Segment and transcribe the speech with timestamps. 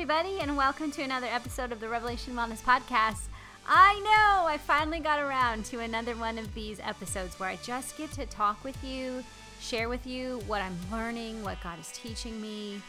[0.00, 3.26] everybody, and welcome to another episode of the Revelation Wellness Podcast.
[3.68, 7.98] I know I finally got around to another one of these episodes where I just
[7.98, 9.22] get to talk with you,
[9.60, 12.80] share with you what I'm learning, what God is teaching me,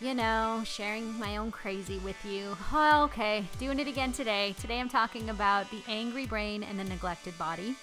[0.00, 2.56] you know, sharing my own crazy with you.
[2.72, 4.54] Well, okay, doing it again today.
[4.60, 7.74] Today I'm talking about the angry brain and the neglected body.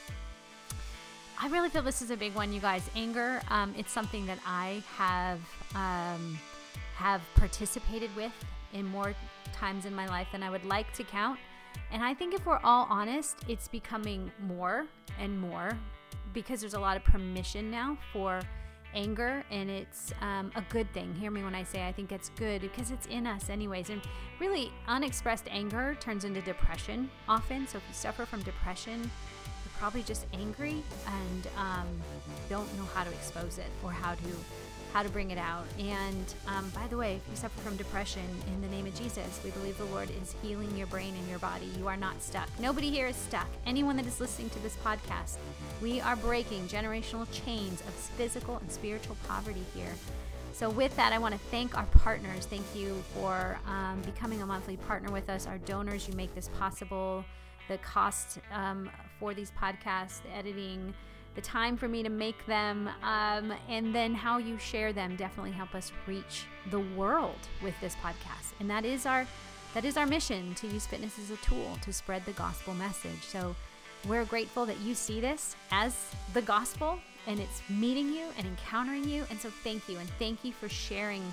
[1.37, 2.89] I really feel this is a big one, you guys.
[2.95, 5.41] Anger, um, it's something that I have.
[5.75, 6.39] Um,
[6.95, 8.31] have participated with
[8.73, 9.13] in more
[9.53, 11.39] times in my life than I would like to count.
[11.91, 14.85] And I think if we're all honest, it's becoming more
[15.19, 15.77] and more
[16.33, 18.41] because there's a lot of permission now for
[18.95, 21.13] anger, and it's um, a good thing.
[21.15, 23.89] Hear me when I say I think it's good because it's in us, anyways.
[23.89, 24.01] And
[24.39, 27.67] really, unexpressed anger turns into depression often.
[27.67, 31.87] So if you suffer from depression, you're probably just angry and um,
[32.49, 34.27] don't know how to expose it or how to
[34.93, 35.65] how to bring it out.
[35.79, 39.41] And um, by the way, if you suffer from depression, in the name of Jesus,
[39.43, 41.67] we believe the Lord is healing your brain and your body.
[41.79, 42.47] You are not stuck.
[42.59, 43.47] Nobody here is stuck.
[43.65, 45.37] Anyone that is listening to this podcast,
[45.81, 49.93] we are breaking generational chains of physical and spiritual poverty here.
[50.53, 52.45] So, with that, I want to thank our partners.
[52.45, 56.07] Thank you for um, becoming a monthly partner with us, our donors.
[56.07, 57.25] You make this possible.
[57.69, 60.93] The cost um, for these podcasts, the editing,
[61.35, 65.51] the time for me to make them, um, and then how you share them definitely
[65.51, 68.53] help us reach the world with this podcast.
[68.59, 69.25] And that is our
[69.73, 73.23] that is our mission to use fitness as a tool to spread the gospel message.
[73.23, 73.55] So
[74.07, 75.95] we're grateful that you see this as
[76.33, 79.25] the gospel and it's meeting you and encountering you.
[79.31, 79.97] And so thank you.
[79.97, 81.23] And thank you for sharing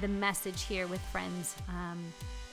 [0.00, 1.56] the message here with friends.
[1.68, 1.98] Um,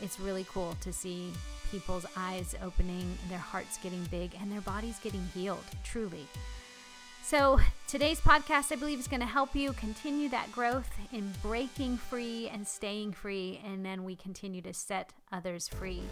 [0.01, 1.31] it's really cool to see
[1.71, 6.25] people's eyes opening, their hearts getting big, and their bodies getting healed, truly.
[7.27, 11.97] So, today's podcast, I believe, is going to help you continue that growth in breaking
[11.97, 16.03] free and staying free, and then we continue to set others free.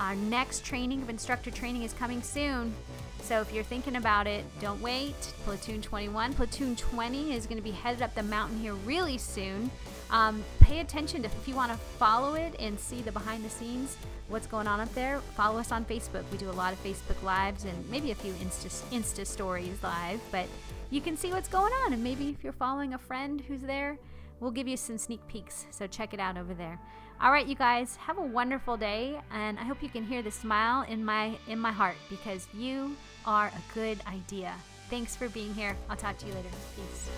[0.00, 2.74] Our next training of instructor training is coming soon.
[3.22, 5.14] So, if you're thinking about it, don't wait.
[5.44, 9.70] Platoon 21, Platoon 20 is going to be headed up the mountain here really soon.
[10.10, 13.50] Um, pay attention to if you want to follow it and see the behind the
[13.50, 13.96] scenes
[14.28, 16.22] what's going on up there, follow us on Facebook.
[16.30, 20.20] We do a lot of Facebook Lives and maybe a few Insta, Insta stories live,
[20.30, 20.46] but
[20.90, 21.92] you can see what's going on.
[21.92, 23.98] And maybe if you're following a friend who's there,
[24.40, 25.66] we'll give you some sneak peeks.
[25.70, 26.78] So check it out over there.
[27.20, 30.30] All right, you guys, have a wonderful day, and I hope you can hear the
[30.30, 32.94] smile in my in my heart because you
[33.26, 34.54] are a good idea.
[34.88, 35.76] Thanks for being here.
[35.90, 36.48] I'll talk to you later.
[36.76, 37.10] Peace.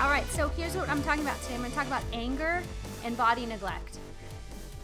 [0.00, 1.54] All right, so here's what I'm talking about today.
[1.54, 2.62] I'm going to talk about anger
[3.04, 3.98] and body neglect.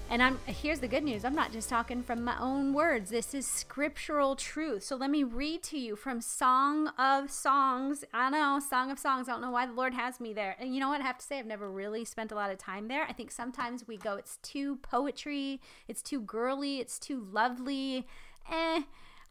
[0.08, 1.24] And I'm here's the good news.
[1.24, 3.10] I'm not just talking from my own words.
[3.10, 4.84] This is scriptural truth.
[4.84, 8.04] So let me read to you from Song of Songs.
[8.14, 9.28] I know, Song of Songs.
[9.28, 10.54] I don't know why the Lord has me there.
[10.60, 11.00] And you know what?
[11.00, 13.04] I have to say I've never really spent a lot of time there.
[13.08, 18.06] I think sometimes we go it's too poetry, it's too girly, it's too lovely.
[18.52, 18.82] Eh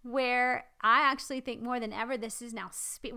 [0.05, 2.69] where I actually think more than ever this is now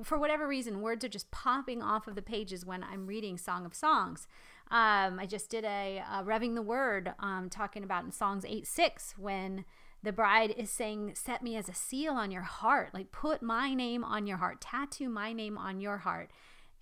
[0.04, 3.66] for whatever reason words are just popping off of the pages when I'm reading Song
[3.66, 4.26] of Songs.
[4.70, 8.66] Um, I just did a, a revving the word um, talking about in Songs 8
[8.66, 9.66] 6 when
[10.02, 13.74] the bride is saying, Set me as a seal on your heart, like put my
[13.74, 16.30] name on your heart, tattoo my name on your heart.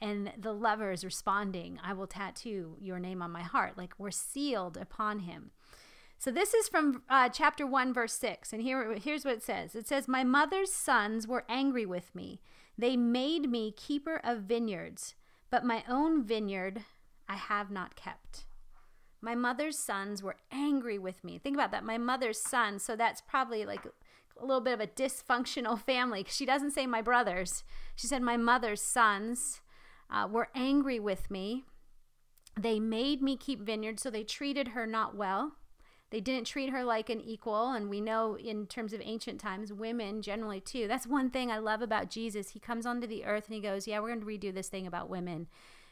[0.01, 3.77] And the lover is responding, I will tattoo your name on my heart.
[3.77, 5.51] Like we're sealed upon him.
[6.19, 8.53] So this is from uh, chapter 1, verse 6.
[8.53, 12.41] And here, here's what it says It says, My mother's sons were angry with me.
[12.79, 15.15] They made me keeper of vineyards,
[15.51, 16.83] but my own vineyard
[17.29, 18.45] I have not kept.
[19.21, 21.39] My mother's sons were angry with me.
[21.39, 21.85] Think about that.
[21.85, 22.85] My mother's sons.
[22.85, 23.87] So that's probably like
[24.41, 26.25] a little bit of a dysfunctional family.
[26.29, 27.65] She doesn't say my brothers.
[27.95, 29.61] She said my mother's sons
[30.11, 31.65] uh, were angry with me.
[32.59, 35.53] They made me keep vineyards, so they treated her not well.
[36.11, 37.73] They didn't treat her like an equal.
[37.73, 40.87] And we know in terms of ancient times, women generally too.
[40.87, 42.51] That's one thing I love about Jesus.
[42.51, 44.87] He comes onto the earth and he goes, Yeah, we're going to redo this thing
[44.87, 45.49] about women.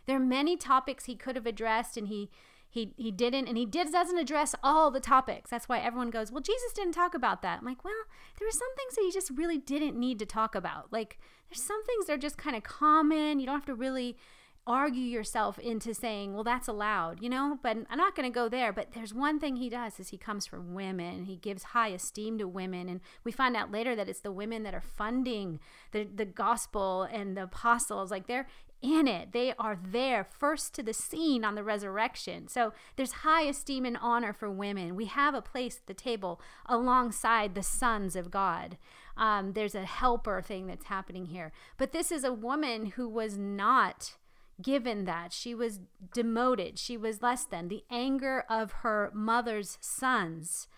[0.06, 2.31] There are many topics he could have addressed and he
[2.75, 6.32] he he didn't and he did doesn't address all the topics that's why everyone goes
[6.32, 7.94] well jesus didn't talk about that i'm like well
[8.37, 11.17] there were some things that he just really didn't need to talk about like
[11.49, 14.17] there's some things that are just kind of common you don't have to really
[14.66, 17.58] argue yourself into saying, well, that's allowed, you know?
[17.62, 18.72] But I'm not going to go there.
[18.72, 21.25] But there's one thing he does is he comes from women.
[21.25, 22.88] He gives high esteem to women.
[22.88, 25.61] And we find out later that it's the women that are funding
[25.93, 28.11] the, the gospel and the apostles.
[28.11, 28.46] Like they're
[28.81, 29.32] in it.
[29.32, 32.49] They are there first to the scene on the resurrection.
[32.49, 34.94] So there's high esteem and honor for women.
[34.94, 38.76] We have a place at the table alongside the sons of God.
[39.17, 41.52] Um, there's a helper thing that's happening here.
[41.78, 44.17] But this is a woman who was not
[44.62, 45.33] given that.
[45.33, 45.81] She was
[46.12, 46.79] demoted.
[46.79, 47.69] She was less than.
[47.69, 50.69] The anger of her mother's sons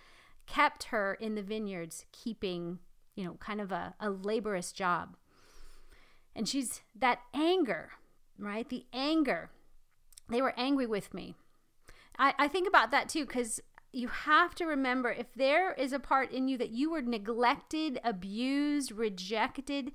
[0.46, 2.78] kept her in the vineyards, keeping,
[3.14, 5.16] you know, kind of a, a laborious job.
[6.34, 7.92] And she's that anger,
[8.38, 8.68] right?
[8.68, 9.50] The anger.
[10.28, 11.34] They were angry with me.
[12.18, 13.60] I, I think about that too, because
[13.92, 17.98] you have to remember if there is a part in you that you were neglected,
[18.04, 19.92] abused, rejected,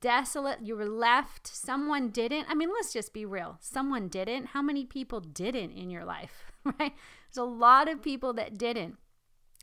[0.00, 2.46] desolate, you were left, someone didn't.
[2.48, 3.58] I mean, let's just be real.
[3.60, 4.46] Someone didn't.
[4.46, 6.92] How many people didn't in your life, right?
[6.98, 8.96] There's a lot of people that didn't.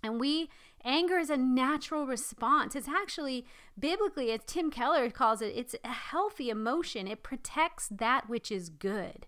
[0.04, 0.50] And we,
[0.84, 2.76] anger is a natural response.
[2.76, 3.46] It's actually,
[3.78, 7.08] biblically, as Tim Keller calls it, it's a healthy emotion.
[7.08, 9.28] It protects that which is good.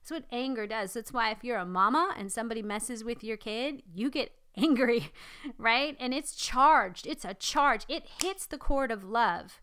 [0.00, 0.94] That's what anger does.
[0.94, 5.10] That's why if you're a mama and somebody messes with your kid, you get angry,
[5.58, 5.96] right?
[5.98, 7.06] And it's charged.
[7.06, 7.84] It's a charge.
[7.88, 9.60] It hits the chord of love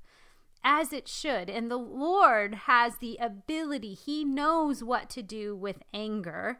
[0.63, 1.50] as it should.
[1.50, 6.59] And the Lord has the ability, He knows what to do with anger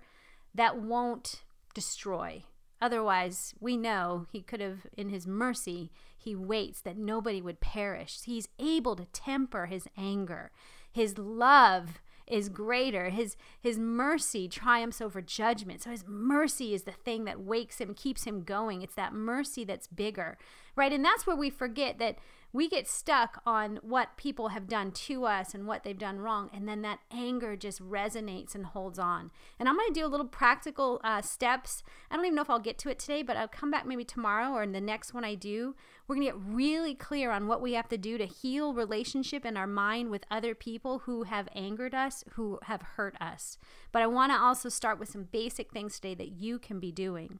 [0.54, 1.44] that won't
[1.74, 2.44] destroy.
[2.82, 8.20] Otherwise, we know He could have, in His mercy, He waits that nobody would perish.
[8.24, 10.52] He's able to temper His anger.
[10.92, 12.00] His love
[12.30, 13.10] is greater.
[13.10, 15.82] His his mercy triumphs over judgment.
[15.82, 18.82] So his mercy is the thing that wakes him, keeps him going.
[18.82, 20.38] It's that mercy that's bigger.
[20.76, 20.94] Right?
[20.94, 22.20] And that's where we forget that
[22.52, 26.50] we get stuck on what people have done to us and what they've done wrong
[26.54, 29.32] and then that anger just resonates and holds on.
[29.60, 31.84] And i'm going to do a little practical uh, steps.
[32.10, 34.04] I don't even know if i'll get to it today but i'll come back maybe
[34.04, 35.76] tomorrow or in the next one i do.
[36.08, 39.46] We're going to get really clear on what we have to do to heal relationship
[39.46, 43.58] in our mind with other people who have angered us who have hurt us.
[43.92, 46.92] But i want to also start with some basic things today that you can be
[46.92, 47.40] doing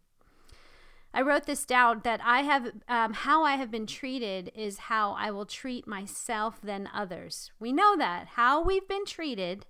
[1.14, 5.14] I wrote this down that I have, um, how I have been treated is how
[5.14, 7.52] I will treat myself than others.
[7.60, 8.28] We know that.
[8.34, 9.66] How we've been treated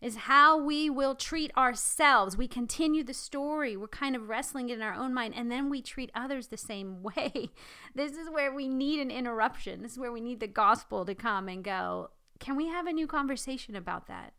[0.00, 2.36] is how we will treat ourselves.
[2.36, 3.76] We continue the story.
[3.76, 6.56] We're kind of wrestling it in our own mind, and then we treat others the
[6.56, 7.50] same way.
[7.94, 9.82] This is where we need an interruption.
[9.82, 12.10] This is where we need the gospel to come and go,
[12.40, 14.34] can we have a new conversation about that?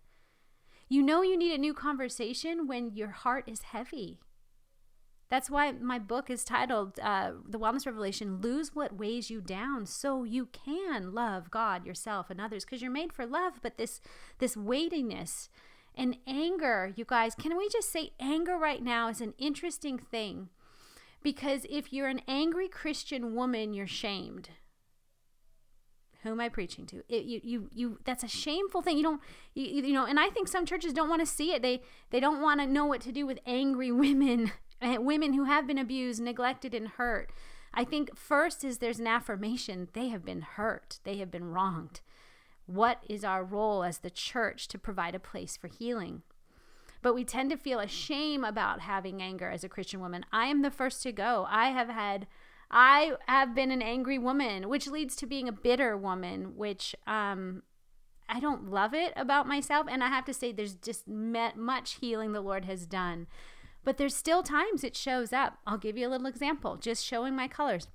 [0.89, 4.19] You know, you need a new conversation when your heart is heavy
[5.29, 9.85] that's why my book is titled uh, The Wellness Revelation Lose What Weighs You Down
[9.85, 13.59] so you can love God, yourself, and others because you're made for love.
[13.63, 14.01] But this,
[14.37, 15.49] this weightiness
[15.95, 20.49] and anger, you guys, can we just say anger right now is an interesting thing?
[21.23, 24.49] Because if you're an angry Christian woman, you're shamed.
[26.21, 27.03] Who am I preaching to?
[27.07, 27.99] It, you, you, you.
[28.03, 28.97] That's a shameful thing.
[28.97, 29.21] You don't,
[29.53, 30.05] you, you know.
[30.05, 31.61] And I think some churches don't want to see it.
[31.61, 34.51] They, they don't want to know what to do with angry women
[34.81, 37.31] women who have been abused, neglected, and hurt.
[37.73, 42.01] I think first is there's an affirmation they have been hurt, they have been wronged.
[42.67, 46.23] What is our role as the church to provide a place for healing?
[47.01, 50.25] But we tend to feel ashamed about having anger as a Christian woman.
[50.31, 51.45] I am the first to go.
[51.49, 52.25] I have had,
[52.71, 57.61] I have been an angry woman, which leads to being a bitter woman, which um,
[58.27, 59.85] I don't love it about myself.
[59.87, 63.27] And I have to say, there's just much healing the Lord has done
[63.85, 65.59] but there's still times it shows up.
[65.65, 67.87] I'll give you a little example, just showing my colors.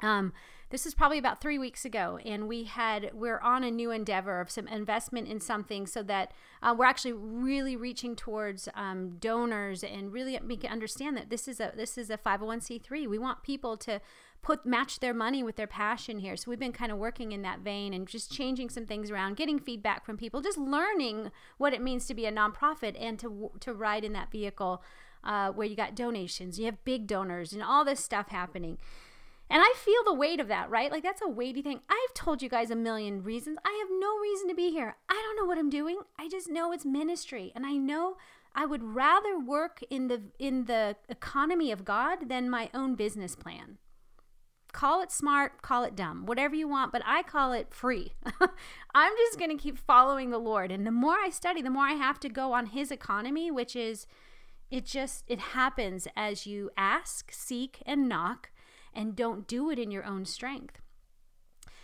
[0.00, 0.32] Um,
[0.70, 4.40] this is probably about three weeks ago, and we had we're on a new endeavor
[4.40, 6.32] of some investment in something so that
[6.62, 11.48] uh, we're actually really reaching towards um, donors and really make it understand that this
[11.48, 13.08] is a this is a 501c3.
[13.08, 14.00] We want people to
[14.42, 16.36] put match their money with their passion here.
[16.36, 19.36] So we've been kind of working in that vein and just changing some things around,
[19.36, 23.50] getting feedback from people, just learning what it means to be a nonprofit and to
[23.60, 24.82] to ride in that vehicle
[25.24, 28.78] uh, where you got donations, you have big donors, and all this stuff happening.
[29.50, 30.90] And I feel the weight of that, right?
[30.90, 31.80] Like that's a weighty thing.
[31.88, 33.58] I've told you guys a million reasons.
[33.64, 34.96] I have no reason to be here.
[35.08, 36.00] I don't know what I'm doing.
[36.18, 38.16] I just know it's ministry, and I know
[38.54, 43.34] I would rather work in the in the economy of God than my own business
[43.34, 43.78] plan.
[44.72, 48.12] Call it smart, call it dumb, whatever you want, but I call it free.
[48.94, 51.84] I'm just going to keep following the Lord, and the more I study, the more
[51.84, 54.06] I have to go on his economy, which is
[54.70, 58.50] it just it happens as you ask, seek and knock
[58.94, 60.80] and don't do it in your own strength.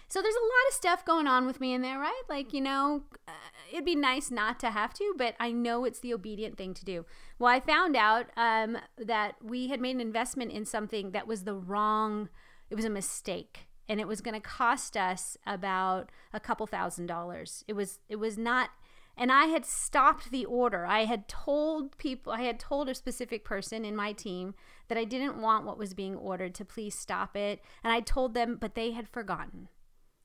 [0.08, 2.22] So there's a lot of stuff going on with me in there, right?
[2.28, 3.32] Like, you know, uh,
[3.72, 6.84] it'd be nice not to have to, but I know it's the obedient thing to
[6.84, 7.06] do.
[7.38, 11.44] Well, I found out um, that we had made an investment in something that was
[11.44, 12.28] the wrong,
[12.70, 13.66] it was a mistake.
[13.88, 17.64] And it was going to cost us about a couple thousand dollars.
[17.66, 18.70] It was, it was not
[19.16, 20.86] and I had stopped the order.
[20.86, 24.54] I had told people, I had told a specific person in my team
[24.88, 27.60] that I didn't want what was being ordered to please stop it.
[27.82, 29.68] And I told them, but they had forgotten.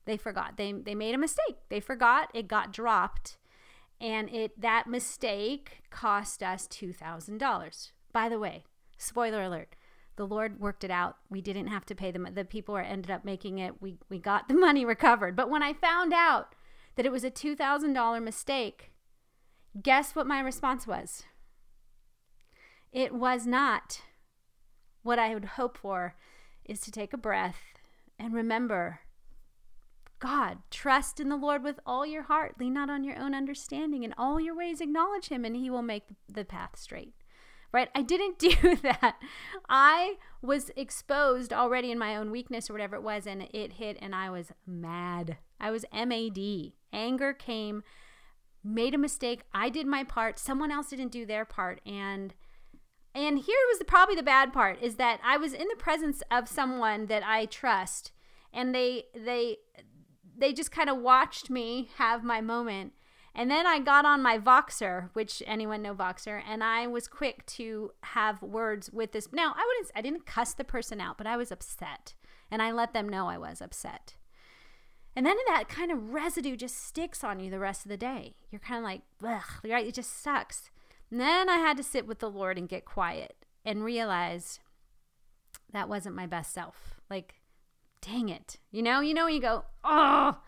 [0.06, 0.56] They forgot.
[0.56, 1.56] They, they made a mistake.
[1.68, 2.30] They forgot.
[2.34, 3.38] It got dropped.
[4.00, 7.92] And it that mistake cost us $2,000.
[8.12, 8.64] By the way,
[8.96, 9.76] spoiler alert,
[10.16, 11.16] the Lord worked it out.
[11.28, 12.26] We didn't have to pay them.
[12.34, 13.80] The people ended up making it.
[13.80, 15.36] We, we got the money recovered.
[15.36, 16.54] But when I found out
[17.00, 18.92] that it was a $2,000 mistake,
[19.82, 21.22] guess what my response was?
[22.92, 24.02] It was not
[25.02, 26.14] what I would hope for
[26.62, 27.62] is to take a breath
[28.18, 29.00] and remember
[30.18, 32.56] God, trust in the Lord with all your heart.
[32.60, 34.02] Lean not on your own understanding.
[34.02, 37.14] In all your ways, acknowledge Him, and He will make the path straight.
[37.72, 37.88] Right?
[37.94, 39.16] I didn't do that.
[39.70, 43.96] I was exposed already in my own weakness or whatever it was, and it hit,
[44.02, 45.38] and I was mad.
[45.60, 46.72] I was MAD.
[46.92, 47.82] Anger came,
[48.64, 49.42] made a mistake.
[49.52, 50.38] I did my part.
[50.38, 51.80] Someone else didn't do their part.
[51.86, 52.34] And
[53.12, 56.22] and here was the, probably the bad part is that I was in the presence
[56.30, 58.12] of someone that I trust
[58.52, 59.56] and they they
[60.38, 62.92] they just kind of watched me have my moment
[63.34, 67.46] and then I got on my Voxer, which anyone know Voxer, and I was quick
[67.46, 69.28] to have words with this.
[69.32, 72.14] Now, I wouldn't I didn't cuss the person out, but I was upset.
[72.50, 74.16] And I let them know I was upset.
[75.16, 78.34] And then that kind of residue just sticks on you the rest of the day.
[78.50, 79.86] You're kind of like, ugh, right?
[79.86, 80.70] It just sucks.
[81.10, 84.60] And then I had to sit with the Lord and get quiet and realize
[85.72, 87.00] that wasn't my best self.
[87.10, 87.34] Like,
[88.00, 88.58] dang it.
[88.70, 90.38] You know, you know, you go, oh.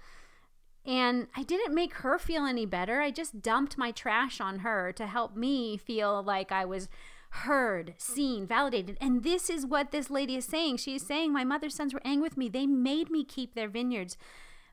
[0.85, 3.01] And I didn't make her feel any better.
[3.01, 6.89] I just dumped my trash on her to help me feel like I was
[7.31, 8.99] heard, seen, validated.
[9.01, 10.79] And this is what this lady is saying.
[10.79, 12.49] She is saying, My mother's sons were angry with me.
[12.49, 14.17] They made me keep their vineyards.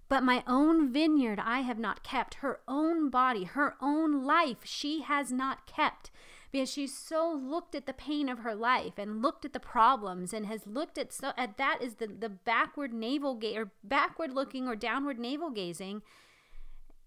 [0.09, 2.35] But my own vineyard I have not kept.
[2.35, 6.09] Her own body, her own life, she has not kept
[6.51, 10.33] because she's so looked at the pain of her life and looked at the problems
[10.33, 14.33] and has looked at so at that is the the backward navel gaze or backward
[14.33, 16.01] looking or downward navel gazing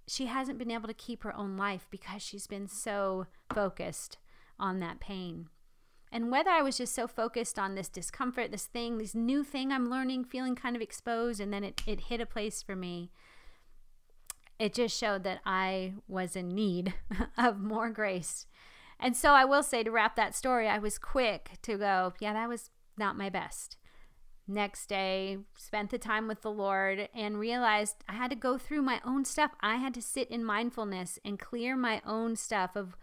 [0.07, 4.19] she hasn't been able to keep her own life because she's been so focused
[4.59, 5.49] on that pain
[6.13, 9.73] and whether I was just so focused on this discomfort, this thing, this new thing
[9.73, 13.11] I'm learning, feeling kind of exposed, and then it, it hit a place for me,
[14.59, 16.93] it just showed that I was in need
[17.39, 18.47] of more grace.
[19.01, 22.35] And so I will say to wrap that story, I was quick to go, yeah,
[22.35, 23.79] that was not my best.
[24.47, 28.83] Next day, spent the time with the Lord and realized I had to go through
[28.83, 29.53] my own stuff.
[29.61, 32.97] I had to sit in mindfulness and clear my own stuff of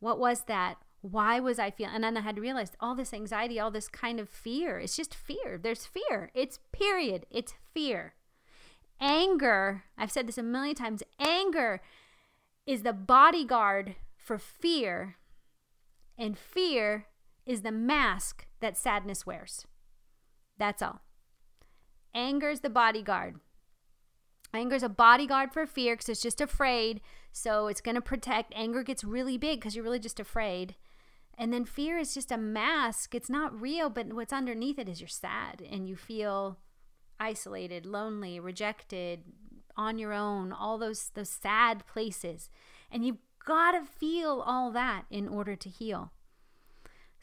[0.00, 0.78] what was that?
[1.10, 1.94] Why was I feeling?
[1.94, 4.78] And then I had to realize all this anxiety, all this kind of fear.
[4.78, 5.58] It's just fear.
[5.62, 6.30] There's fear.
[6.34, 7.26] It's period.
[7.30, 8.14] It's fear.
[9.00, 11.82] Anger, I've said this a million times, anger
[12.66, 15.16] is the bodyguard for fear,
[16.18, 17.06] and fear
[17.44, 19.66] is the mask that sadness wears.
[20.58, 21.00] That's all.
[22.14, 23.36] Anger is the bodyguard.
[24.54, 27.02] Anger is a bodyguard for fear because it's just afraid.
[27.30, 28.54] So it's going to protect.
[28.56, 30.74] Anger gets really big because you're really just afraid.
[31.38, 33.14] And then fear is just a mask.
[33.14, 36.58] It's not real, but what's underneath it is you're sad and you feel
[37.20, 39.24] isolated, lonely, rejected,
[39.76, 42.48] on your own, all those those sad places.
[42.90, 46.12] And you've got to feel all that in order to heal.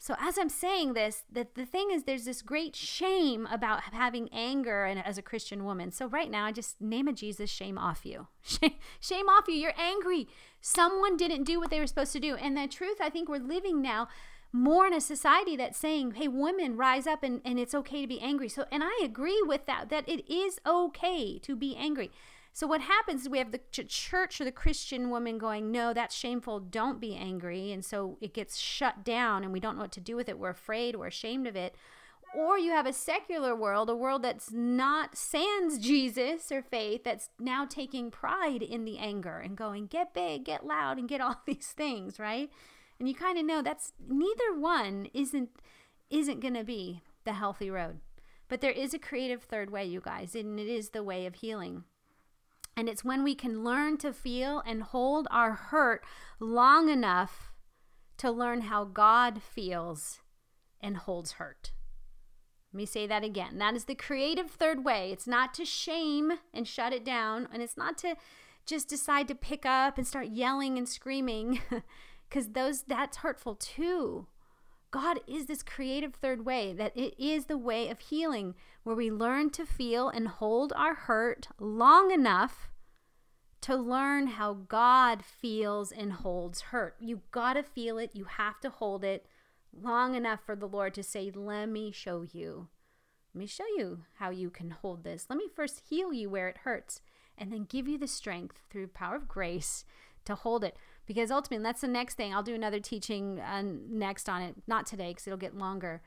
[0.04, 4.28] So as I'm saying this, that the thing is there's this great shame about having
[4.34, 5.92] anger and as a Christian woman.
[5.92, 8.26] So right now I just name a Jesus shame off you.
[9.00, 9.54] Shame off you.
[9.54, 10.28] You're angry.
[10.60, 12.34] Someone didn't do what they were supposed to do.
[12.34, 14.08] And the truth, I think we're living now
[14.52, 18.06] more in a society that's saying, hey, women, rise up and, and it's okay to
[18.06, 18.50] be angry.
[18.50, 22.10] So, and I agree with that, that it is okay to be angry.
[22.54, 26.14] So what happens is we have the church or the Christian woman going, "No, that's
[26.14, 26.60] shameful.
[26.60, 30.00] Don't be angry." And so it gets shut down and we don't know what to
[30.00, 30.38] do with it.
[30.38, 31.74] We're afraid, we're ashamed of it.
[32.32, 37.28] Or you have a secular world, a world that's not sans Jesus or faith, that's
[37.40, 41.42] now taking pride in the anger and going, "Get big, get loud, and get all
[41.46, 42.52] these things," right?
[43.00, 45.50] And you kind of know that's neither one isn't
[46.08, 47.98] isn't going to be the healthy road.
[48.46, 51.36] But there is a creative third way, you guys, and it is the way of
[51.36, 51.82] healing.
[52.76, 56.04] And it's when we can learn to feel and hold our hurt
[56.40, 57.52] long enough
[58.18, 60.20] to learn how God feels
[60.80, 61.72] and holds hurt.
[62.72, 63.58] Let me say that again.
[63.58, 65.12] That is the creative third way.
[65.12, 68.16] It's not to shame and shut it down, and it's not to
[68.66, 71.60] just decide to pick up and start yelling and screaming
[72.30, 74.26] cuz those that's hurtful too.
[74.94, 79.10] God is this creative third way that it is the way of healing where we
[79.10, 82.68] learn to feel and hold our hurt long enough
[83.62, 86.94] to learn how God feels and holds hurt.
[87.00, 89.26] You got to feel it, you have to hold it
[89.72, 92.68] long enough for the Lord to say, Let me show you.
[93.34, 95.26] Let me show you how you can hold this.
[95.28, 97.00] Let me first heal you where it hurts
[97.36, 99.84] and then give you the strength through power of grace
[100.24, 100.76] to hold it.
[101.06, 102.34] Because ultimately, that's the next thing.
[102.34, 106.02] I'll do another teaching uh, next on it, not today because it'll get longer.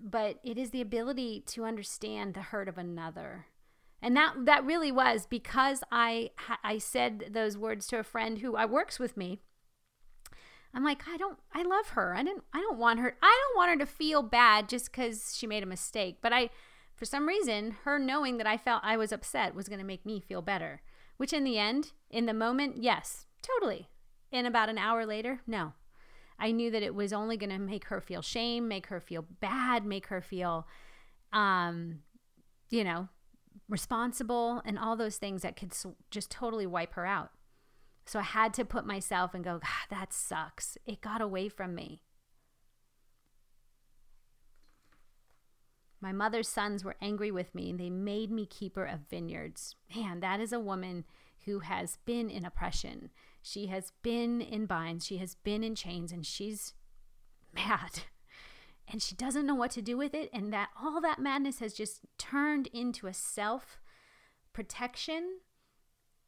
[0.00, 3.46] But it is the ability to understand the hurt of another.
[4.02, 6.30] And that that really was because I
[6.62, 9.40] I said those words to a friend who I works with me
[10.74, 12.14] I'm like, I don't, I love her.
[12.14, 15.36] I didn't, I don't want her, I don't want her to feel bad just because
[15.36, 16.18] she made a mistake.
[16.20, 16.50] But I,
[16.96, 20.04] for some reason, her knowing that I felt I was upset was going to make
[20.04, 20.82] me feel better.
[21.16, 23.88] Which in the end, in the moment, yes, totally.
[24.34, 25.74] And about an hour later, no.
[26.40, 29.24] I knew that it was only going to make her feel shame, make her feel
[29.40, 30.66] bad, make her feel,
[31.32, 32.00] um,
[32.68, 33.08] you know,
[33.68, 35.72] responsible, and all those things that could
[36.10, 37.30] just totally wipe her out.
[38.06, 40.76] So I had to put myself and go, God, that sucks.
[40.84, 42.02] It got away from me.
[46.00, 49.76] My mother's sons were angry with me and they made me keeper of vineyards.
[49.94, 51.04] Man, that is a woman
[51.46, 53.10] who has been in oppression.
[53.46, 55.04] She has been in binds.
[55.06, 56.72] She has been in chains and she's
[57.54, 58.04] mad.
[58.88, 60.30] And she doesn't know what to do with it.
[60.32, 63.78] And that all that madness has just turned into a self
[64.52, 65.40] protection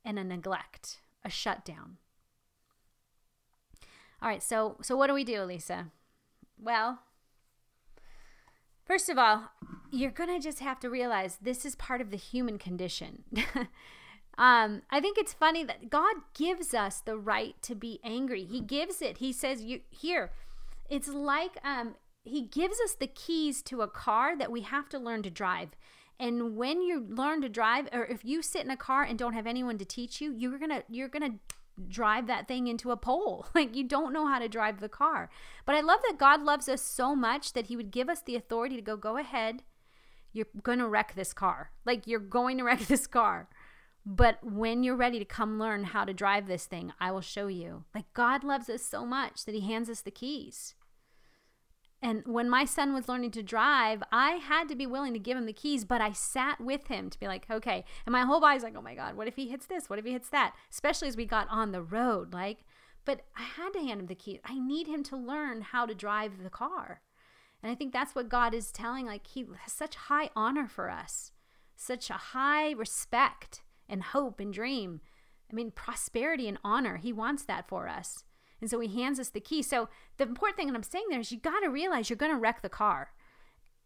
[0.04, 1.96] and a neglect a shutdown.
[4.22, 5.88] All right, so so what do we do, Lisa?
[6.58, 7.00] Well,
[8.84, 9.50] first of all,
[9.90, 13.24] you're gonna just have to realize this is part of the human condition.
[14.38, 18.44] um, I think it's funny that God gives us the right to be angry.
[18.44, 19.18] He gives it.
[19.18, 20.30] He says, "You here."
[20.88, 24.98] It's like um, He gives us the keys to a car that we have to
[24.98, 25.70] learn to drive.
[26.18, 29.34] And when you learn to drive, or if you sit in a car and don't
[29.34, 31.36] have anyone to teach you, you're gonna you're gonna
[31.88, 33.46] drive that thing into a pole.
[33.54, 35.30] Like you don't know how to drive the car.
[35.64, 38.36] But I love that God loves us so much that He would give us the
[38.36, 39.62] authority to go, go ahead.
[40.32, 41.70] You're gonna wreck this car.
[41.86, 43.48] Like you're going to wreck this car.
[44.08, 47.48] But when you're ready to come learn how to drive this thing, I will show
[47.48, 47.84] you.
[47.92, 50.76] Like God loves us so much that He hands us the keys.
[52.00, 55.36] And when my son was learning to drive, I had to be willing to give
[55.36, 57.84] him the keys, but I sat with him to be like, okay.
[58.04, 59.88] And my whole body's like, oh my God, what if he hits this?
[59.88, 60.54] What if he hits that?
[60.70, 62.34] Especially as we got on the road.
[62.34, 62.58] Like,
[63.06, 64.40] but I had to hand him the keys.
[64.44, 67.00] I need him to learn how to drive the car.
[67.62, 69.06] And I think that's what God is telling.
[69.06, 71.32] Like, He has such high honor for us,
[71.74, 75.00] such a high respect and hope and dream.
[75.50, 76.96] I mean, prosperity and honor.
[76.96, 78.24] He wants that for us.
[78.60, 79.62] And so he hands us the key.
[79.62, 82.32] So the important thing that I'm saying there is you got to realize you're going
[82.32, 83.10] to wreck the car.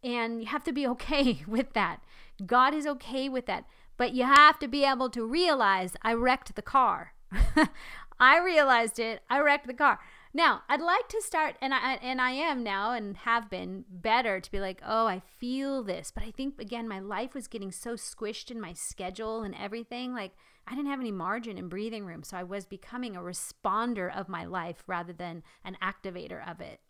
[0.02, 2.02] And you have to be okay with that.
[2.46, 3.64] God is okay with that.
[3.96, 7.12] But you have to be able to realize I wrecked the car.
[8.20, 9.22] I realized it.
[9.28, 9.98] I wrecked the car.
[10.32, 14.40] Now, I'd like to start and I and I am now and have been better
[14.40, 17.72] to be like, "Oh, I feel this." But I think again my life was getting
[17.72, 20.32] so squished in my schedule and everything like
[20.66, 22.22] I didn't have any margin and breathing room.
[22.22, 26.80] So I was becoming a responder of my life rather than an activator of it.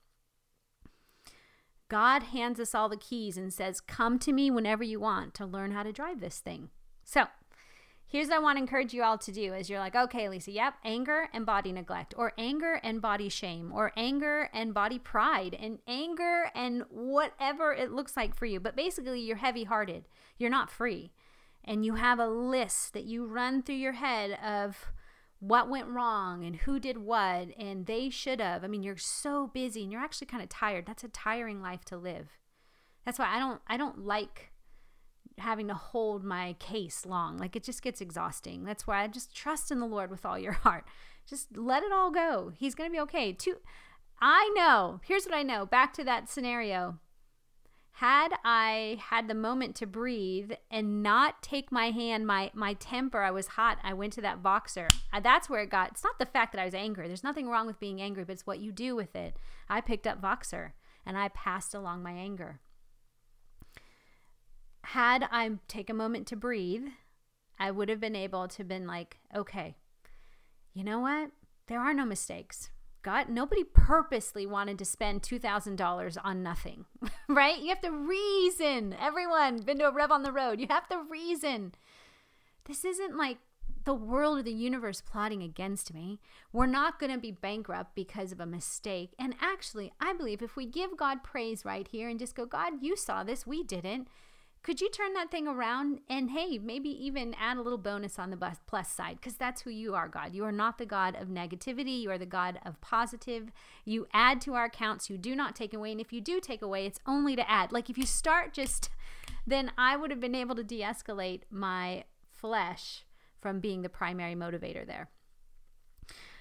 [1.88, 5.46] God hands us all the keys and says, Come to me whenever you want to
[5.46, 6.70] learn how to drive this thing.
[7.04, 7.24] So,
[8.10, 10.50] here's what I want to encourage you all to do is you're like, okay, Lisa,
[10.50, 15.56] yep, anger and body neglect, or anger and body shame, or anger and body pride,
[15.58, 18.60] and anger and whatever it looks like for you.
[18.60, 20.08] But basically, you're heavy hearted.
[20.36, 21.12] You're not free
[21.64, 24.92] and you have a list that you run through your head of
[25.38, 28.64] what went wrong and who did what and they should have.
[28.64, 30.86] I mean, you're so busy and you're actually kind of tired.
[30.86, 32.38] That's a tiring life to live.
[33.04, 34.49] That's why I don't I don't like
[35.38, 37.38] having to hold my case long.
[37.38, 38.64] Like it just gets exhausting.
[38.64, 40.84] That's why I just trust in the Lord with all your heart.
[41.26, 42.52] Just let it all go.
[42.56, 43.32] He's going to be okay.
[43.32, 43.56] To
[44.20, 45.00] I know.
[45.04, 45.64] Here's what I know.
[45.64, 46.98] Back to that scenario
[48.00, 53.20] had I had the moment to breathe and not take my hand, my my temper,
[53.20, 53.76] I was hot.
[53.84, 54.88] I went to that Voxer.
[55.12, 55.90] Uh, that's where it got.
[55.90, 57.08] It's not the fact that I was angry.
[57.08, 59.36] There's nothing wrong with being angry, but it's what you do with it.
[59.68, 60.72] I picked up Voxer
[61.04, 62.60] and I passed along my anger.
[64.84, 66.86] Had I take a moment to breathe,
[67.58, 69.76] I would have been able to been like, okay,
[70.72, 71.30] you know what?
[71.66, 72.70] There are no mistakes.
[73.02, 76.84] God, nobody purposely wanted to spend $2,000 on nothing,
[77.28, 77.58] right?
[77.58, 78.94] You have to reason.
[79.00, 80.60] Everyone been to a rev on the road.
[80.60, 81.72] You have to reason.
[82.66, 83.38] This isn't like
[83.84, 86.20] the world or the universe plotting against me.
[86.52, 89.14] We're not going to be bankrupt because of a mistake.
[89.18, 92.74] And actually, I believe if we give God praise right here and just go, God,
[92.82, 94.08] you saw this, we didn't,
[94.62, 98.30] could you turn that thing around and hey, maybe even add a little bonus on
[98.30, 100.34] the plus side because that's who you are, God.
[100.34, 102.02] You are not the God of negativity.
[102.02, 103.52] You are the God of positive.
[103.86, 105.92] You add to our accounts, you do not take away.
[105.92, 107.72] And if you do take away, it's only to add.
[107.72, 108.90] Like if you start just,
[109.46, 113.04] then I would have been able to de escalate my flesh
[113.40, 115.08] from being the primary motivator there.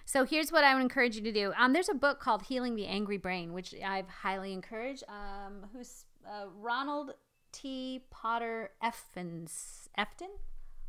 [0.03, 1.53] So here's what I would encourage you to do.
[1.57, 5.03] Um, there's a book called Healing the Angry Brain, which I've highly encouraged.
[5.07, 7.13] Um, who's uh, Ronald
[7.51, 8.05] T.
[8.09, 9.87] Potter Effens.
[9.97, 10.29] Efton?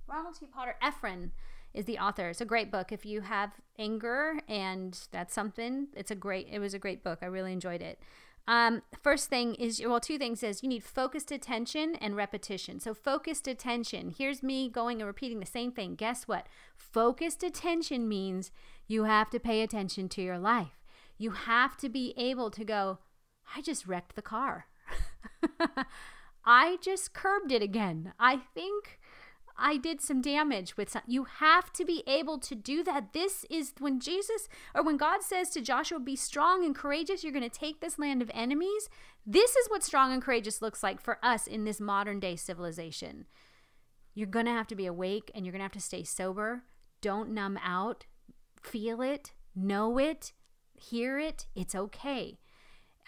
[0.06, 0.46] Ronald T.
[0.46, 1.30] Potter Efron
[1.72, 2.30] is the author.
[2.30, 2.92] It's a great book.
[2.92, 7.20] If you have anger and that's something, it's a great, it was a great book.
[7.22, 8.00] I really enjoyed it.
[8.48, 12.80] Um, first thing is, well, two things is you need focused attention and repetition.
[12.80, 14.14] So, focused attention.
[14.16, 15.94] Here's me going and repeating the same thing.
[15.94, 16.48] Guess what?
[16.74, 18.50] Focused attention means
[18.88, 20.80] you have to pay attention to your life.
[21.16, 22.98] You have to be able to go,
[23.54, 24.66] I just wrecked the car.
[26.44, 28.12] I just curbed it again.
[28.18, 28.98] I think
[29.56, 31.02] I did some damage with some.
[31.06, 33.12] You have to be able to do that.
[33.12, 37.22] This is when Jesus or when God says to Joshua, Be strong and courageous.
[37.22, 38.88] You're going to take this land of enemies.
[39.26, 43.26] This is what strong and courageous looks like for us in this modern day civilization.
[44.14, 46.64] You're going to have to be awake and you're going to have to stay sober.
[47.00, 48.06] Don't numb out.
[48.62, 50.32] Feel it, know it,
[50.74, 51.46] hear it.
[51.54, 52.38] It's okay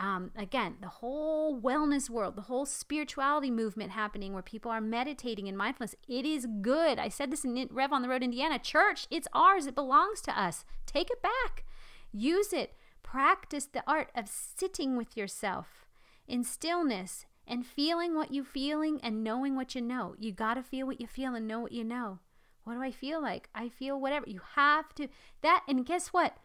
[0.02, 5.46] um, again, the whole wellness world, the whole spirituality movement happening where people are meditating
[5.46, 6.98] and mindfulness, it is good.
[6.98, 8.58] I said this in Rev on the Road, Indiana.
[8.58, 10.64] Church, it's ours, it belongs to us.
[10.86, 11.64] Take it back,
[12.12, 12.74] use it.
[13.04, 15.86] Practice the art of sitting with yourself
[16.26, 20.16] in stillness and feeling what you're feeling and knowing what you know.
[20.18, 22.18] You got to feel what you feel and know what you know.
[22.64, 23.48] What do I feel like?
[23.54, 24.28] I feel whatever.
[24.28, 25.06] You have to.
[25.42, 26.36] That, and guess what?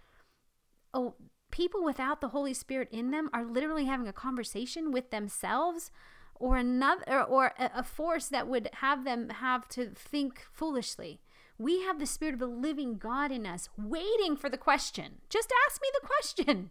[0.94, 1.16] Oh,
[1.58, 5.90] people without the Holy Spirit in them are literally having a conversation with themselves
[6.36, 11.20] or another or a force that would have them have to think foolishly.
[11.58, 15.16] We have the spirit of the living God in us waiting for the question.
[15.32, 16.70] Just ask me the question.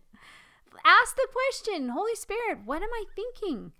[0.85, 3.73] Ask the question, Holy Spirit, what am I thinking?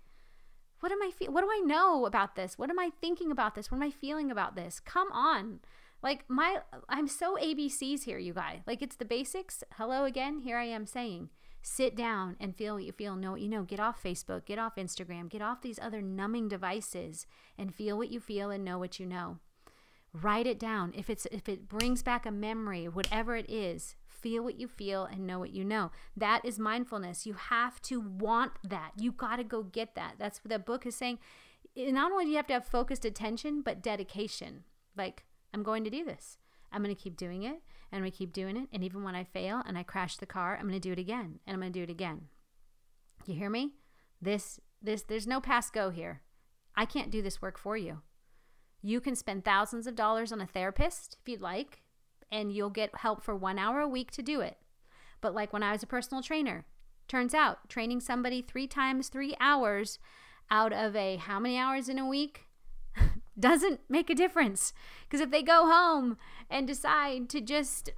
[0.81, 1.31] What am I feel?
[1.31, 2.57] What do I know about this?
[2.57, 3.71] What am I thinking about this?
[3.71, 4.81] What am I feeling about this?
[4.81, 5.61] Come on.
[6.01, 6.57] Like my
[6.89, 8.61] I'm so ABCs here, you guys.
[8.67, 9.63] Like it's the basics.
[9.73, 10.39] Hello again.
[10.39, 11.29] Here I am saying,
[11.61, 13.63] sit down and feel what you feel, know what you know.
[13.63, 17.25] Get off Facebook, get off Instagram, get off these other numbing devices
[17.57, 19.39] and feel what you feel and know what you know.
[20.13, 20.93] Write it down.
[20.95, 25.05] If it's if it brings back a memory, whatever it is, feel what you feel
[25.05, 25.91] and know what you know.
[26.15, 27.25] That is mindfulness.
[27.25, 28.91] You have to want that.
[28.97, 30.15] You got to go get that.
[30.17, 31.19] That's what the book is saying.
[31.75, 34.63] Not only do you have to have focused attention, but dedication.
[34.95, 36.37] Like I'm going to do this.
[36.71, 38.67] I'm going to keep doing it and to keep doing it.
[38.73, 40.99] And even when I fail and I crash the car, I'm going to do it
[40.99, 42.23] again and I'm going to do it again.
[43.25, 43.73] You hear me?
[44.21, 46.21] This, this, there's no pass go here.
[46.75, 48.01] I can't do this work for you.
[48.81, 51.81] You can spend thousands of dollars on a therapist if you'd like,
[52.31, 54.57] and you'll get help for one hour a week to do it.
[55.19, 56.65] But like when I was a personal trainer,
[57.07, 59.97] turns out training somebody three times three hours
[60.51, 62.46] out of a how many hours in a week?
[63.39, 64.73] doesn't make a difference.
[65.03, 66.17] Because if they go home
[66.49, 67.91] and decide to just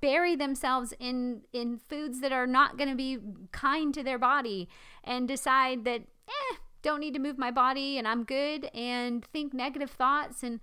[0.00, 3.18] bury themselves in in foods that are not going to be
[3.52, 4.68] kind to their body
[5.02, 9.54] and decide that eh don't need to move my body and I'm good and think
[9.54, 10.60] negative thoughts and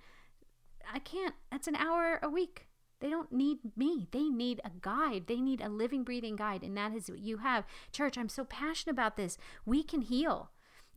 [0.93, 2.67] I can't that's an hour a week
[2.99, 4.07] they don't need me.
[4.11, 5.23] They need a guide.
[5.25, 6.61] They need a living, breathing guide.
[6.61, 7.65] And that is what you have.
[7.91, 9.39] Church, I'm so passionate about this.
[9.65, 10.51] We can heal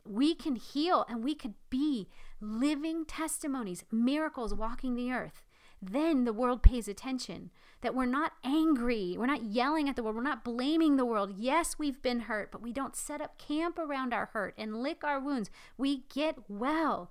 [0.05, 2.09] we can heal and we could be
[2.45, 5.43] living testimonies, miracles walking the earth.
[5.81, 7.51] Then the world pays attention
[7.83, 9.17] that we're not angry.
[9.19, 10.17] We're not yelling at the world.
[10.17, 11.35] We're not blaming the world.
[11.37, 15.05] Yes, we've been hurt, but we don't set up camp around our hurt and lick
[15.05, 15.51] our wounds.
[15.77, 17.11] We get well.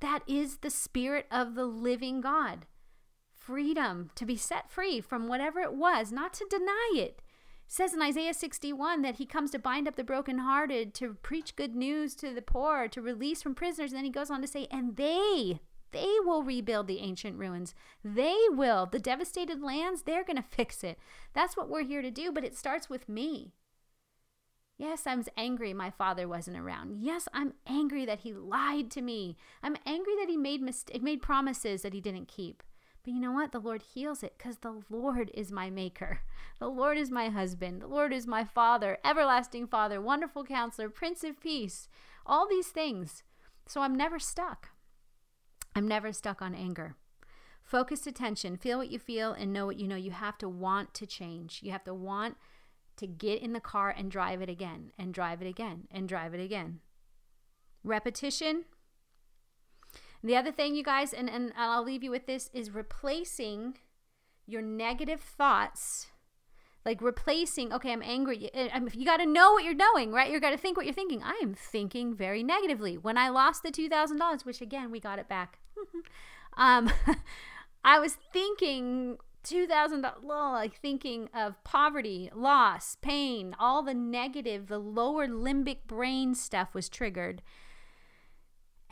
[0.00, 2.66] That is the spirit of the living God.
[3.32, 7.22] Freedom to be set free from whatever it was, not to deny it,
[7.72, 11.74] says in Isaiah 61 that he comes to bind up the brokenhearted, to preach good
[11.74, 13.92] news to the poor, to release from prisoners.
[13.92, 17.74] And then he goes on to say, and they, they will rebuild the ancient ruins.
[18.04, 18.84] They will.
[18.84, 20.98] The devastated lands, they're going to fix it.
[21.32, 23.54] That's what we're here to do, but it starts with me.
[24.76, 26.98] Yes, I'm angry my father wasn't around.
[27.00, 29.38] Yes, I'm angry that he lied to me.
[29.62, 30.60] I'm angry that he made
[31.00, 32.62] made promises that he didn't keep.
[33.04, 33.50] But you know what?
[33.50, 36.20] The Lord heals it because the Lord is my maker.
[36.60, 37.82] The Lord is my husband.
[37.82, 41.88] The Lord is my father, everlasting father, wonderful counselor, prince of peace,
[42.24, 43.24] all these things.
[43.66, 44.68] So I'm never stuck.
[45.74, 46.94] I'm never stuck on anger.
[47.62, 49.96] Focused attention, feel what you feel and know what you know.
[49.96, 51.60] You have to want to change.
[51.62, 52.36] You have to want
[52.96, 56.34] to get in the car and drive it again and drive it again and drive
[56.34, 56.80] it again.
[57.82, 58.64] Repetition,
[60.22, 63.78] the other thing, you guys, and, and I'll leave you with this, is replacing
[64.46, 66.08] your negative thoughts
[66.84, 68.50] like replacing okay i'm angry
[68.92, 70.30] you got to know what you're knowing right?
[70.30, 71.22] You got to think what you're thinking.
[71.22, 72.98] I am thinking very negatively.
[72.98, 75.58] When i lost the $2000 which again we got it back.
[76.54, 76.92] Um
[77.84, 85.26] i was thinking $2000 like thinking of poverty loss pain all the negative the lower
[85.26, 87.40] limbic brain stuff was triggered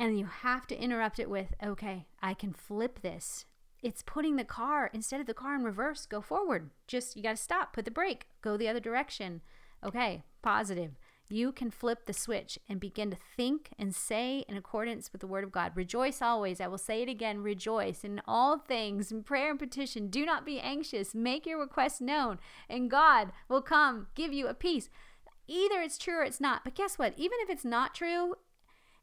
[0.01, 3.45] and you have to interrupt it with okay i can flip this
[3.83, 7.37] it's putting the car instead of the car in reverse go forward just you got
[7.37, 9.41] to stop put the brake go the other direction
[9.85, 10.97] okay positive
[11.33, 15.29] you can flip the switch and begin to think and say in accordance with the
[15.29, 15.71] word of God.
[15.77, 16.61] Rejoice always.
[16.61, 17.41] I will say it again.
[17.41, 20.09] Rejoice in all things, in prayer and petition.
[20.09, 21.15] Do not be anxious.
[21.15, 24.91] Make your requests known, and God will come give you a peace.
[25.47, 26.65] Either it's true or it's not.
[26.65, 27.15] But guess what?
[27.17, 28.35] Even if it's not true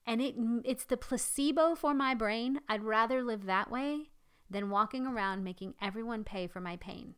[0.08, 4.10] and it it's the placebo for my brain, I'd rather live that way
[4.50, 7.16] than walking around making everyone pay for my pain.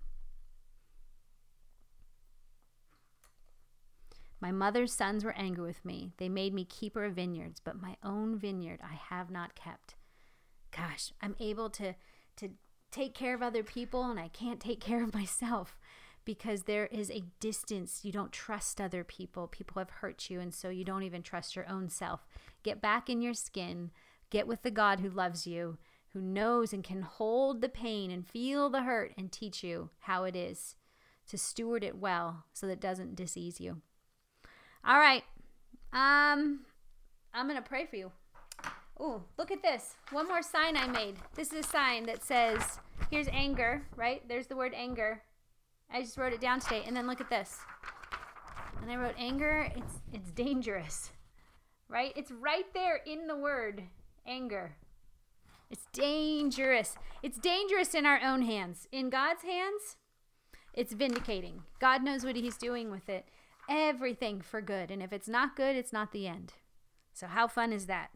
[4.42, 6.14] My mother's sons were angry with me.
[6.18, 9.96] They made me keeper of vineyards, but my own vineyard I have not kept.
[10.76, 11.96] Gosh, I'm able to
[12.38, 12.50] to
[12.92, 15.78] take care of other people and I can't take care of myself
[16.30, 18.02] because there is a distance.
[18.04, 19.48] You don't trust other people.
[19.48, 22.28] People have hurt you and so you don't even trust your own self.
[22.62, 23.90] Get back in your skin.
[24.30, 25.80] Get with the God who loves you
[26.14, 30.24] who knows and can hold the pain and feel the hurt and teach you how
[30.24, 30.76] it is
[31.28, 33.82] to steward it well so that it doesn't disease you.
[34.86, 35.24] All right.
[35.92, 36.60] Um
[37.34, 38.12] I'm going to pray for you.
[39.00, 39.96] Oh, look at this.
[40.12, 41.16] One more sign I made.
[41.34, 44.22] This is a sign that says, here's anger, right?
[44.28, 45.24] There's the word anger.
[45.92, 46.84] I just wrote it down today.
[46.86, 47.58] And then look at this.
[48.82, 51.12] And I wrote anger, it's it's dangerous.
[51.88, 52.14] Right?
[52.16, 53.84] It's right there in the word
[54.26, 54.76] anger.
[55.70, 56.96] It's dangerous.
[57.22, 58.88] It's dangerous in our own hands.
[58.92, 59.98] In God's hands,
[60.74, 61.64] it's vindicating.
[61.80, 63.26] God knows what He's doing with it.
[63.68, 64.90] Everything for good.
[64.90, 66.54] And if it's not good, it's not the end.
[67.14, 68.10] So, how fun is that?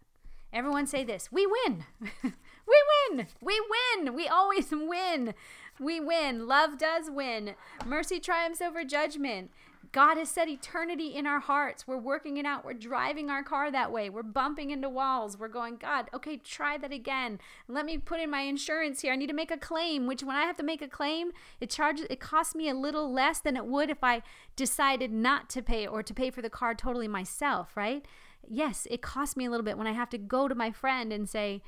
[0.51, 1.85] Everyone say this We win.
[2.23, 3.27] we win.
[3.41, 3.61] We
[3.95, 4.15] win.
[4.15, 5.33] We always win.
[5.79, 6.47] We win.
[6.47, 7.55] Love does win.
[7.85, 9.51] Mercy triumphs over judgment.
[9.93, 11.85] God has set eternity in our hearts.
[11.87, 12.65] We're working it out.
[12.65, 14.09] We're driving our car that way.
[14.09, 15.37] We're bumping into walls.
[15.37, 17.39] We're going, God, okay, try that again.
[17.67, 19.13] Let me put in my insurance here.
[19.13, 21.31] I need to make a claim, which when I have to make a claim,
[21.61, 24.23] it charges it costs me a little less than it would if I
[24.55, 28.03] decided not to pay or to pay for the car totally myself, right?
[28.49, 31.13] Yes, it costs me a little bit when I have to go to my friend
[31.13, 31.61] and say,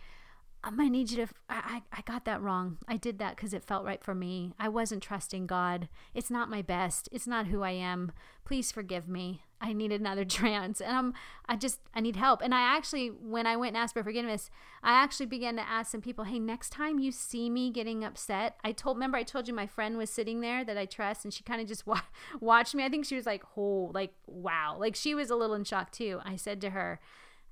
[0.65, 1.33] I might need you to.
[1.47, 2.79] I, I got that wrong.
[2.87, 4.53] I did that because it felt right for me.
[4.57, 5.87] I wasn't trusting God.
[6.15, 7.07] It's not my best.
[7.11, 8.11] It's not who I am.
[8.45, 9.43] Please forgive me.
[9.61, 10.81] I need another chance.
[10.81, 11.13] And I'm,
[11.47, 12.41] I just, I need help.
[12.41, 14.49] And I actually, when I went and asked for forgiveness,
[14.81, 18.57] I actually began to ask some people, hey, next time you see me getting upset,
[18.63, 21.33] I told, remember I told you my friend was sitting there that I trust and
[21.33, 22.01] she kind of just wa-
[22.39, 22.83] watched me.
[22.83, 24.77] I think she was like, oh, like, wow.
[24.79, 26.21] Like she was a little in shock too.
[26.25, 26.99] I said to her,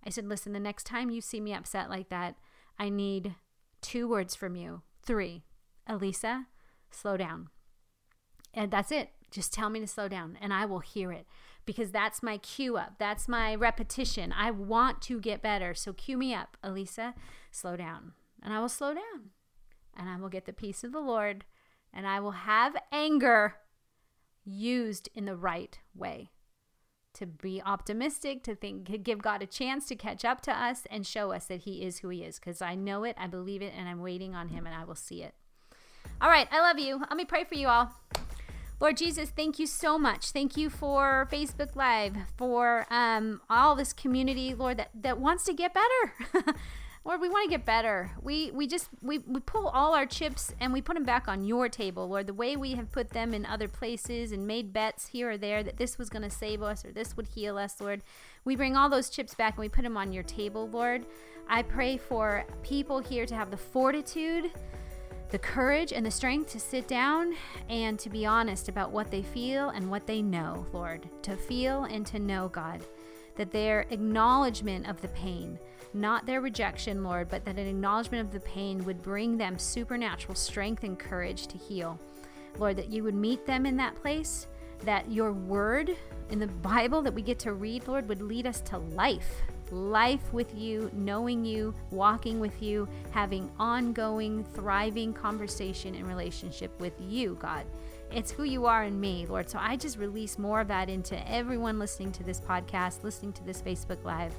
[0.04, 2.36] I said, listen, the next time you see me upset like that,
[2.80, 3.36] I need
[3.82, 4.82] two words from you.
[5.06, 5.44] Three.
[5.90, 6.46] Alisa,
[6.92, 7.50] slow down.
[8.54, 9.10] And that's it.
[9.32, 11.26] Just tell me to slow down and I will hear it
[11.66, 12.94] because that's my cue up.
[13.00, 14.32] That's my repetition.
[14.32, 15.74] I want to get better.
[15.74, 17.14] So cue me up, Alisa,
[17.52, 18.14] slow down.
[18.44, 19.32] And I will slow down
[19.98, 21.46] and I will get the peace of the Lord
[21.92, 23.56] and I will have anger
[24.46, 26.30] used in the right way
[27.14, 31.06] to be optimistic, to think, give God a chance to catch up to us and
[31.06, 32.40] show us that He is who He is.
[32.40, 34.96] Because I know it, I believe it, and I'm waiting on Him, and I will
[34.96, 35.34] see it.
[36.22, 37.00] All right, I love you.
[37.00, 37.92] Let me pray for you all.
[38.80, 40.32] Lord Jesus, thank you so much.
[40.32, 45.54] Thank you for Facebook Live, for um, all this community, Lord, that, that wants to
[45.54, 46.54] get better.
[47.06, 48.12] Lord, we want to get better.
[48.22, 51.44] We we just we, we pull all our chips and we put them back on
[51.44, 52.28] your table, Lord.
[52.28, 55.64] The way we have put them in other places and made bets here or there
[55.64, 58.04] that this was going to save us or this would heal us, Lord.
[58.46, 61.06] We bring all those chips back and we put them on your table, Lord.
[61.50, 64.52] I pray for people here to have the fortitude,
[65.30, 67.36] the courage and the strength to sit down
[67.68, 71.10] and to be honest about what they feel and what they know, Lord.
[71.24, 72.82] To feel and to know, God,
[73.36, 75.60] that their acknowledgement of the pain
[75.94, 80.36] not their rejection, Lord, but that an acknowledgement of the pain would bring them supernatural
[80.36, 82.00] strength and courage to heal.
[82.58, 84.48] Lord, that you would meet them in that place,
[84.86, 85.96] that your word
[86.30, 89.42] in the Bible that we get to read, Lord, would lead us to life.
[89.72, 96.94] Life with you, knowing you, walking with you, having ongoing, thriving conversation and relationship with
[97.00, 97.66] you, God.
[98.14, 99.50] It's who you are in me, Lord.
[99.50, 103.44] So I just release more of that into everyone listening to this podcast, listening to
[103.44, 104.36] this Facebook Live.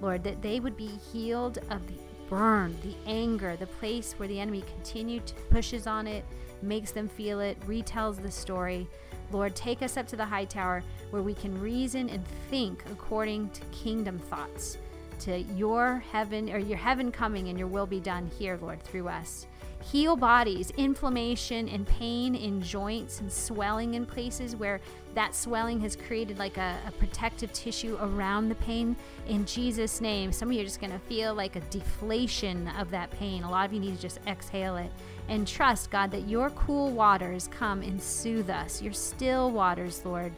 [0.00, 1.98] Lord, that they would be healed of the
[2.30, 6.24] burn, the anger, the place where the enemy continued to pushes on it,
[6.62, 8.88] makes them feel it, retells the story.
[9.30, 13.50] Lord, take us up to the high tower where we can reason and think according
[13.50, 14.78] to kingdom thoughts,
[15.18, 19.08] to your heaven or your heaven coming and your will be done here, Lord, through
[19.08, 19.46] us.
[19.82, 24.80] Heal bodies, inflammation and pain in joints and swelling in places where
[25.14, 28.94] that swelling has created like a, a protective tissue around the pain.
[29.26, 32.90] In Jesus' name, some of you are just going to feel like a deflation of
[32.90, 33.42] that pain.
[33.42, 34.92] A lot of you need to just exhale it
[35.28, 38.82] and trust, God, that your cool waters come and soothe us.
[38.82, 40.32] Your still waters, Lord,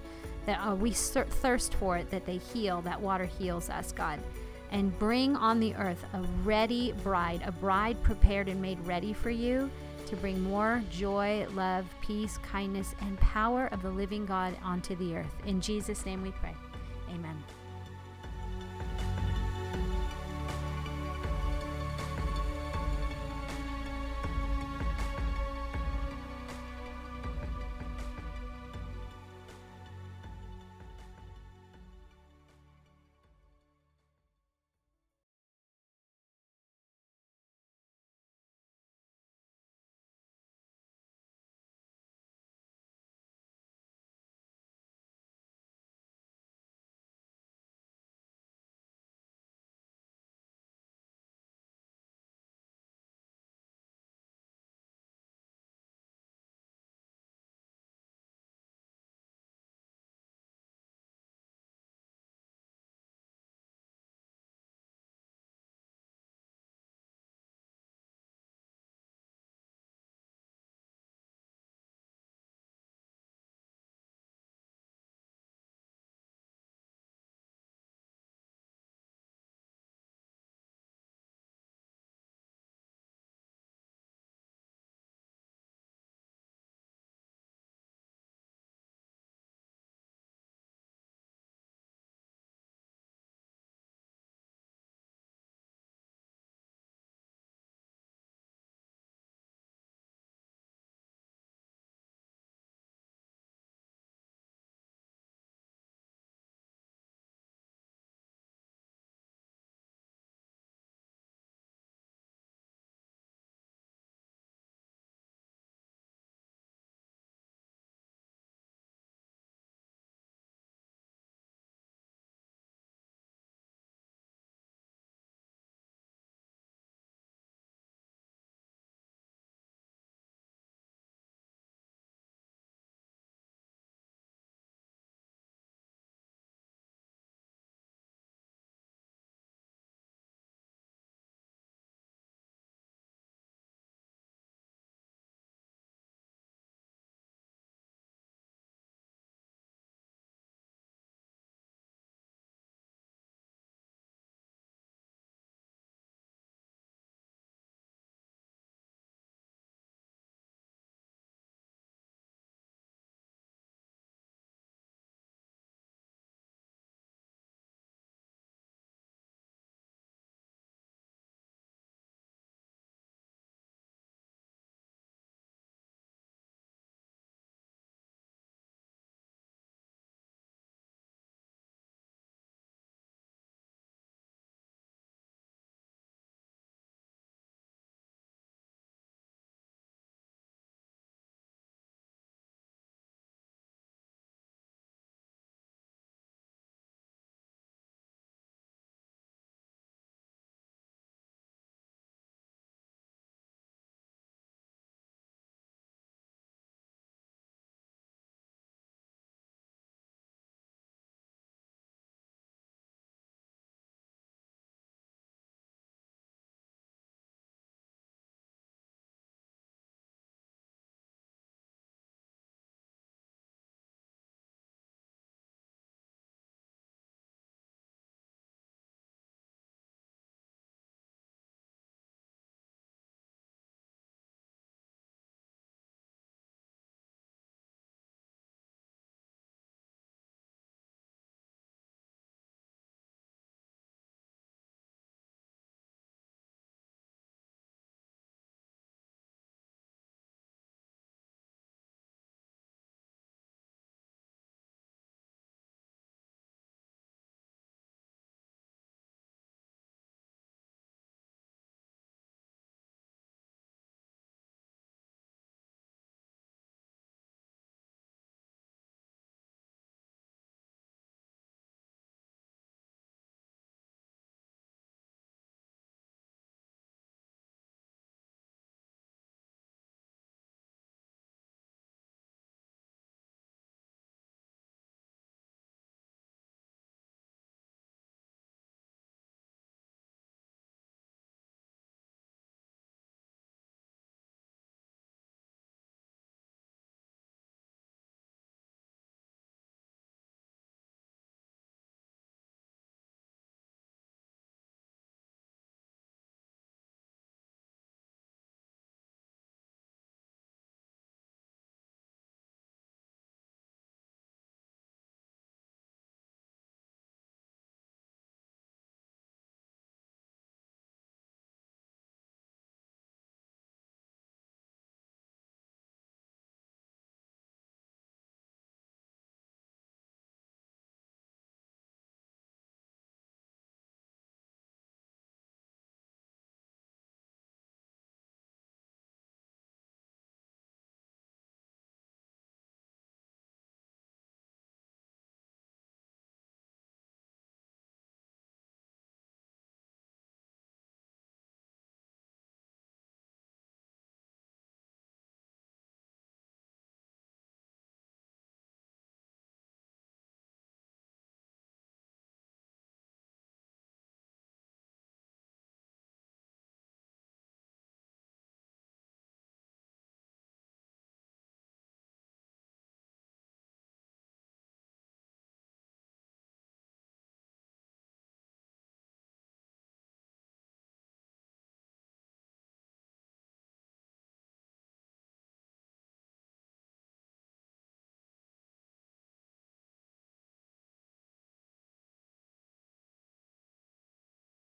[0.46, 2.81] that uh, we thirst for it, that they heal.
[2.83, 4.18] That water heals us, God
[4.72, 9.30] and bring on the earth a ready bride, a bride prepared and made ready for
[9.30, 9.70] you
[10.06, 15.16] to bring more joy, love, peace, kindness, and power of the living God onto the
[15.16, 15.35] earth.
[15.46, 16.54] In Jesus' name we pray.
[17.11, 17.42] Amen.